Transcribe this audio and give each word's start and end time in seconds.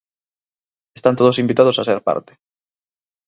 Están 0.97 1.15
todos 1.19 1.39
invitados 1.43 1.77
a 1.77 1.87
ser 1.87 1.99
parte. 2.07 2.31